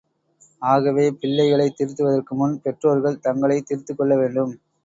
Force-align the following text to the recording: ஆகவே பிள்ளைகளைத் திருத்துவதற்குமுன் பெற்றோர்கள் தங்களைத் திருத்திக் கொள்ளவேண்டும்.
ஆகவே 0.61 1.11
பிள்ளைகளைத் 1.11 1.75
திருத்துவதற்குமுன் 1.77 2.55
பெற்றோர்கள் 2.57 3.19
தங்களைத் 3.19 3.65
திருத்திக் 3.65 3.97
கொள்ளவேண்டும். 3.97 4.53